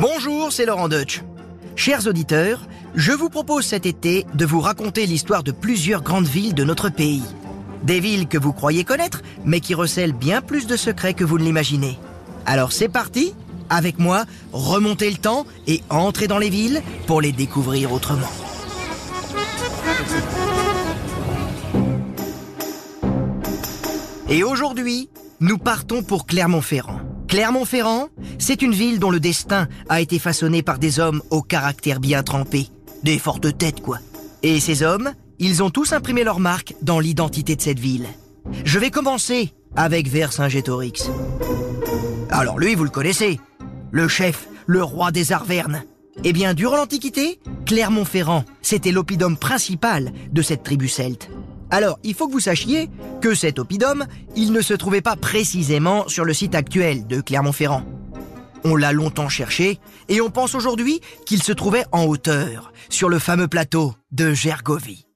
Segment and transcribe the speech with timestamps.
[0.00, 1.20] Bonjour, c'est Laurent Deutsch.
[1.76, 6.54] Chers auditeurs, je vous propose cet été de vous raconter l'histoire de plusieurs grandes villes
[6.54, 7.22] de notre pays.
[7.82, 11.38] Des villes que vous croyez connaître, mais qui recèlent bien plus de secrets que vous
[11.38, 11.98] ne l'imaginez.
[12.46, 13.34] Alors c'est parti,
[13.68, 18.32] avec moi, remontez le temps et entrez dans les villes pour les découvrir autrement.
[24.30, 25.10] Et aujourd'hui,
[25.40, 27.09] nous partons pour Clermont-Ferrand.
[27.30, 28.08] Clermont-Ferrand,
[28.40, 32.24] c'est une ville dont le destin a été façonné par des hommes au caractère bien
[32.24, 32.66] trempé.
[33.04, 33.98] Des fortes têtes, quoi.
[34.42, 38.08] Et ces hommes, ils ont tous imprimé leur marque dans l'identité de cette ville.
[38.64, 41.08] Je vais commencer avec Vercingétorix.
[42.30, 43.38] Alors lui, vous le connaissez.
[43.92, 45.84] Le chef, le roi des Arvernes.
[46.24, 51.30] Eh bien, durant l'Antiquité, Clermont-Ferrand, c'était l'oppidum principal de cette tribu celte.
[51.70, 56.08] Alors, il faut que vous sachiez que cet oppidum, il ne se trouvait pas précisément
[56.08, 57.84] sur le site actuel de Clermont-Ferrand.
[58.64, 59.78] On l'a longtemps cherché
[60.08, 65.06] et on pense aujourd'hui qu'il se trouvait en hauteur, sur le fameux plateau de Gergovie.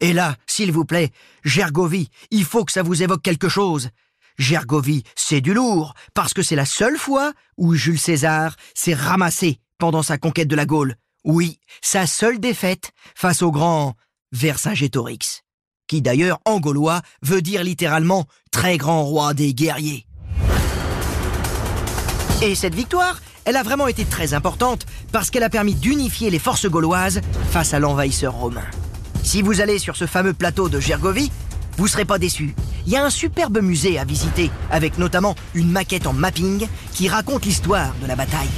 [0.00, 1.10] Et là, s'il vous plaît,
[1.44, 3.90] Gergovie, il faut que ça vous évoque quelque chose.
[4.38, 9.58] Gergovie, c'est du lourd, parce que c'est la seule fois où Jules César s'est ramassé
[9.78, 10.96] pendant sa conquête de la Gaule.
[11.24, 13.94] Oui, sa seule défaite face au grand
[14.32, 15.43] Vercingétorix
[15.86, 20.06] qui d'ailleurs en gaulois veut dire littéralement très grand roi des guerriers.
[22.42, 26.38] Et cette victoire, elle a vraiment été très importante parce qu'elle a permis d'unifier les
[26.38, 28.64] forces gauloises face à l'envahisseur romain.
[29.22, 31.30] Si vous allez sur ce fameux plateau de Gergovie,
[31.76, 32.54] vous serez pas déçus.
[32.86, 37.08] Il y a un superbe musée à visiter, avec notamment une maquette en mapping qui
[37.08, 38.50] raconte l'histoire de la bataille.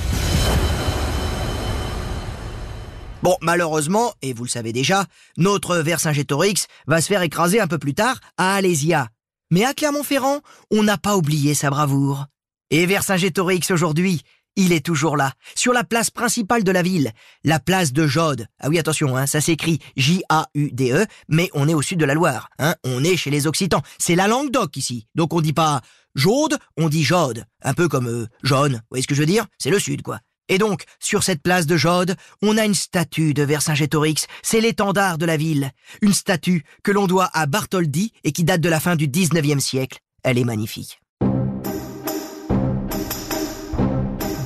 [3.22, 7.78] Bon, malheureusement, et vous le savez déjà, notre Vercingétorix va se faire écraser un peu
[7.78, 9.08] plus tard à Alésia.
[9.50, 12.27] Mais à Clermont-Ferrand, on n'a pas oublié sa bravoure.
[12.70, 14.23] Et Vercingétorix aujourd'hui,
[14.56, 17.12] il est toujours là, sur la place principale de la ville,
[17.45, 18.47] la place de Jode.
[18.58, 22.48] Ah oui, attention, hein, ça s'écrit J-A-U-D-E, mais on est au sud de la Loire.
[22.58, 23.83] Hein, on est chez les Occitans.
[23.98, 25.07] C'est la langue d'oc ici.
[25.14, 25.80] Donc on dit pas
[26.14, 27.45] Jaude, on dit Jode.
[27.63, 28.73] Un peu comme euh, jaune.
[28.73, 29.46] Vous voyez ce que je veux dire?
[29.58, 30.20] C'est le sud, quoi.
[30.48, 34.27] Et donc, sur cette place de Jode, on a une statue de Vercingétorix.
[34.42, 35.73] C'est l'étendard de la ville.
[36.02, 39.61] Une statue que l'on doit à Bartholdi et qui date de la fin du 19e
[39.61, 39.98] siècle.
[40.23, 41.01] Elle est magnifique.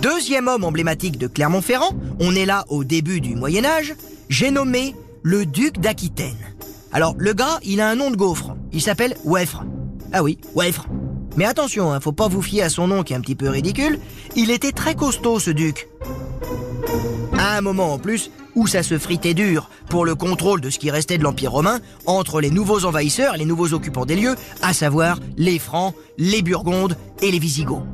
[0.00, 3.94] Deuxième homme emblématique de Clermont-Ferrand, on est là au début du Moyen Âge,
[4.30, 6.38] j'ai nommé le duc d'Aquitaine.
[6.92, 8.56] Alors, le gars, il a un nom de gaufre.
[8.72, 9.64] Il s'appelle Weffre.
[10.12, 10.86] Ah oui, Weffre.
[11.36, 13.48] Mais attention, hein, faut pas vous fier à son nom qui est un petit peu
[13.48, 13.98] ridicule.
[14.36, 15.88] Il était très costaud, ce duc.
[17.38, 20.78] À un moment en plus où ça se fritait dur pour le contrôle de ce
[20.78, 24.72] qui restait de l'Empire romain entre les nouveaux envahisseurs les nouveaux occupants des lieux, à
[24.72, 27.86] savoir les Francs, les Burgondes et les Visigoths.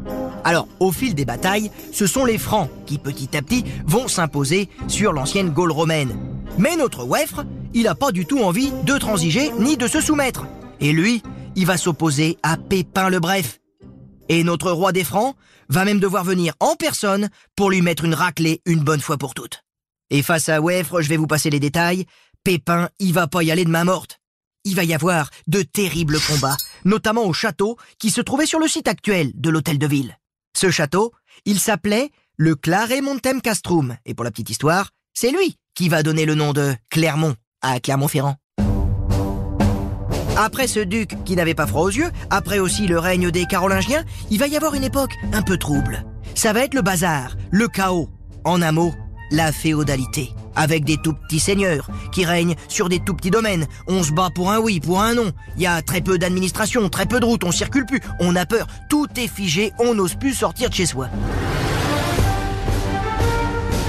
[0.45, 4.69] Alors, au fil des batailles, ce sont les Francs qui, petit à petit, vont s'imposer
[4.87, 6.17] sur l'ancienne Gaule romaine.
[6.59, 10.47] Mais notre Weffre, il n'a pas du tout envie de transiger ni de se soumettre.
[10.81, 11.23] Et lui,
[11.57, 13.59] il va s'opposer à Pépin le Bref.
[14.29, 15.35] Et notre roi des Francs
[15.69, 19.35] va même devoir venir en personne pour lui mettre une raclée une bonne fois pour
[19.35, 19.65] toutes.
[20.11, 22.07] Et face à Weffre, je vais vous passer les détails,
[22.45, 24.21] Pépin, il va pas y aller de main morte.
[24.65, 28.69] Il va y avoir de terribles combats, notamment au château qui se trouvait sur le
[28.69, 30.19] site actuel de l'hôtel de ville.
[30.57, 31.13] Ce château,
[31.45, 36.03] il s'appelait le Clare Montem Castrum, et pour la petite histoire, c'est lui qui va
[36.03, 38.37] donner le nom de Clermont à Clermont-Ferrand.
[40.39, 44.05] Après ce duc qui n'avait pas froid aux yeux, après aussi le règne des Carolingiens,
[44.31, 46.05] il va y avoir une époque un peu trouble.
[46.35, 48.11] Ça va être le bazar, le chaos.
[48.45, 48.95] En un mot,
[49.31, 50.31] la féodalité.
[50.55, 53.67] Avec des tout petits seigneurs qui règnent sur des tout petits domaines.
[53.89, 55.33] On se bat pour un oui, pour un non.
[55.57, 58.45] Il y a très peu d'administration, très peu de routes, on circule plus, on a
[58.45, 58.67] peur.
[58.91, 61.09] Tout est figé, on n'ose plus sortir de chez soi.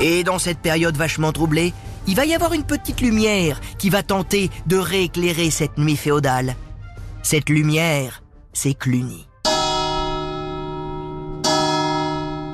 [0.02, 1.74] Et dans cette période vachement troublée,
[2.07, 6.56] il va y avoir une petite lumière qui va tenter de rééclairer cette nuit féodale.
[7.22, 8.23] Cette lumière,
[8.53, 9.28] c'est Cluny.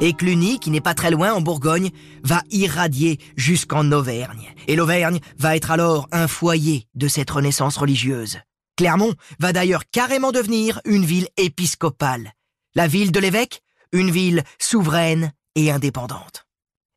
[0.02, 1.92] Et Cluny, qui n'est pas très loin en Bourgogne,
[2.24, 4.54] va irradier jusqu'en Auvergne.
[4.68, 8.40] Et l'Auvergne va être alors un foyer de cette renaissance religieuse.
[8.76, 12.34] Clermont va d'ailleurs carrément devenir une ville épiscopale.
[12.76, 13.62] La ville de l'évêque,
[13.92, 16.48] une ville souveraine et indépendante.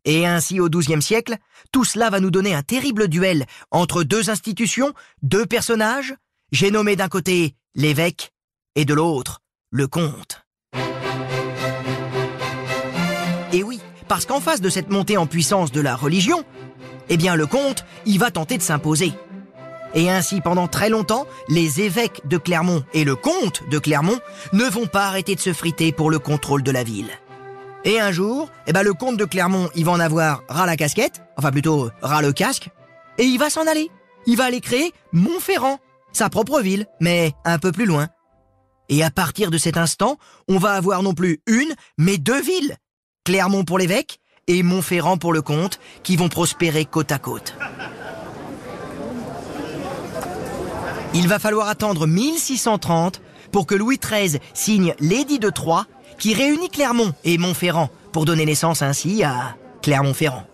[0.06, 1.36] Et ainsi, au XIIe siècle,
[1.72, 6.14] tout cela va nous donner un terrible duel entre deux institutions, deux personnages.
[6.52, 8.32] J'ai nommé d'un côté l'évêque
[8.76, 10.46] et de l'autre le comte.
[13.52, 16.44] Et oui, parce qu'en face de cette montée en puissance de la religion,
[17.08, 19.12] eh bien le comte, il va tenter de s'imposer.
[19.94, 24.20] Et ainsi, pendant très longtemps, les évêques de Clermont et le comte de Clermont
[24.52, 27.10] ne vont pas arrêter de se friter pour le contrôle de la ville.
[27.84, 30.76] Et un jour, eh ben, le comte de Clermont, il va en avoir ras la
[30.76, 32.70] casquette, enfin plutôt ras le casque,
[33.19, 33.90] et il va s'en aller.
[34.26, 35.78] Il va aller créer Montferrand,
[36.12, 38.08] sa propre ville, mais un peu plus loin.
[38.88, 40.19] Et à partir de cet instant,
[40.49, 42.76] on va avoir non plus une, mais deux villes.
[43.25, 47.56] Clermont pour l'évêque et Montferrand pour le comte, qui vont prospérer côte à côte.
[51.14, 53.20] Il va falloir attendre 1630
[53.50, 55.87] pour que Louis XIII signe l'édit de Troyes
[56.18, 60.46] qui réunit Clermont et Montferrand pour donner naissance ainsi à Clermont-Ferrand.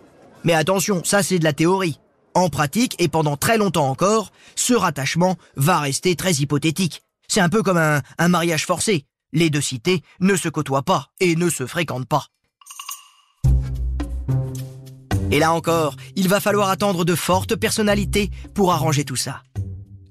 [0.43, 1.99] Mais attention, ça c'est de la théorie.
[2.35, 7.03] En pratique, et pendant très longtemps encore, ce rattachement va rester très hypothétique.
[7.27, 9.05] C'est un peu comme un, mariage forcé.
[9.31, 12.25] Les deux cités ne se côtoient pas et ne se fréquentent pas.
[15.31, 19.41] Et là encore, il va falloir attendre de fortes personnalités pour arranger tout ça.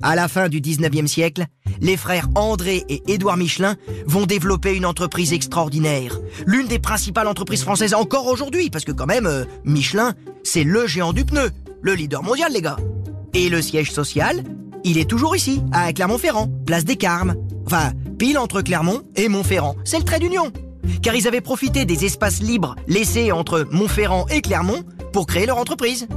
[0.02, 1.46] À la fin du 19e siècle,
[1.80, 3.76] les frères André et Édouard Michelin
[4.06, 6.19] vont développer une entreprise extraordinaire.
[6.46, 10.86] L'une des principales entreprises françaises encore aujourd'hui, parce que quand même, euh, Michelin, c'est le
[10.86, 12.76] géant du pneu, le leader mondial les gars.
[13.34, 14.44] Et le siège social,
[14.84, 17.34] il est toujours ici, à Clermont-Ferrand, place des Carmes.
[17.66, 19.76] Enfin, pile entre Clermont et Montferrand.
[19.84, 20.52] C'est le trait d'union.
[21.02, 24.82] Car ils avaient profité des espaces libres laissés entre Montferrand et Clermont
[25.12, 26.08] pour créer leur entreprise.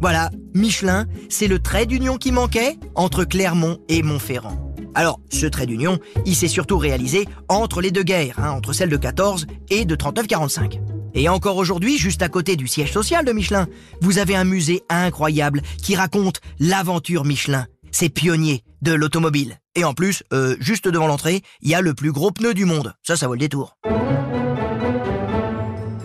[0.00, 4.69] Voilà, Michelin, c'est le trait d'union qui manquait entre Clermont et Montferrand.
[4.94, 8.90] Alors, ce trait d'union, il s'est surtout réalisé entre les deux guerres, hein, entre celle
[8.90, 10.80] de 14 et de 39-45.
[11.14, 13.66] Et encore aujourd'hui, juste à côté du siège social de Michelin,
[14.00, 19.58] vous avez un musée incroyable qui raconte l'aventure Michelin, ces pionniers de l'automobile.
[19.74, 22.64] Et en plus, euh, juste devant l'entrée, il y a le plus gros pneu du
[22.64, 22.94] monde.
[23.02, 23.76] Ça, ça vaut le détour.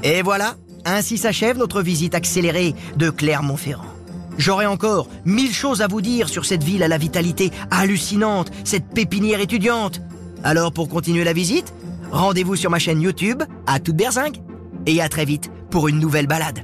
[0.03, 0.55] Et voilà,
[0.85, 3.94] ainsi s'achève notre visite accélérée de Clermont-Ferrand.
[4.37, 8.87] J'aurais encore mille choses à vous dire sur cette ville à la vitalité hallucinante, cette
[8.87, 10.01] pépinière étudiante.
[10.43, 11.73] Alors pour continuer la visite,
[12.11, 14.37] rendez-vous sur ma chaîne YouTube, à toute berzingue,
[14.85, 16.59] et à très vite pour une nouvelle balade.